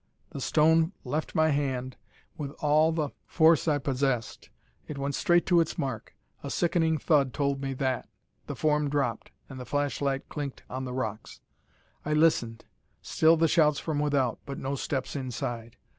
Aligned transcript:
The 0.31 0.41
stone 0.41 0.93
left 1.03 1.35
my 1.35 1.49
hand 1.49 1.95
with 2.35 2.49
all 2.53 2.91
the 2.91 3.11
force 3.27 3.67
I 3.67 3.77
possessed. 3.77 4.49
It 4.87 4.97
went 4.97 5.13
straight 5.13 5.45
to 5.45 5.59
its 5.59 5.77
mark: 5.77 6.15
a 6.41 6.49
sickening 6.49 6.97
thud 6.97 7.35
told 7.35 7.61
me 7.61 7.75
that. 7.75 8.09
The 8.47 8.55
form 8.55 8.89
dropped, 8.89 9.29
and 9.47 9.59
the 9.59 9.63
flashlight 9.63 10.27
clinked 10.27 10.63
on 10.71 10.85
the 10.85 10.93
rocks. 10.93 11.39
I 12.03 12.13
listened. 12.13 12.65
Still 13.03 13.37
the 13.37 13.47
shouts 13.47 13.77
from 13.77 13.99
without, 13.99 14.39
but 14.47 14.57
no 14.57 14.73
steps 14.73 15.15
inside. 15.15 15.77